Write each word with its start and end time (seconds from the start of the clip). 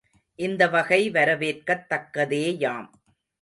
இந்த 0.39 0.67
வகை 0.67 1.09
வரவேற்கத் 1.09 1.85
தக்கதேயாம். 1.89 2.89